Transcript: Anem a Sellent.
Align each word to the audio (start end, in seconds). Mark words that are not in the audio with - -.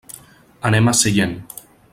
Anem 0.69 0.89
a 0.91 0.95
Sellent. 1.03 1.37